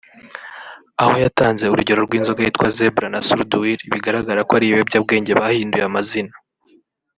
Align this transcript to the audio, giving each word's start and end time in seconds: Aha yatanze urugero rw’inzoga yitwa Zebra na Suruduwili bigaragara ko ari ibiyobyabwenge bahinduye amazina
Aha 1.03 1.15
yatanze 1.25 1.63
urugero 1.67 1.99
rw’inzoga 2.07 2.41
yitwa 2.45 2.67
Zebra 2.77 3.07
na 3.13 3.19
Suruduwili 3.27 3.83
bigaragara 3.93 4.41
ko 4.47 4.51
ari 4.57 4.65
ibiyobyabwenge 4.67 5.31
bahinduye 5.39 5.85
amazina 5.89 6.33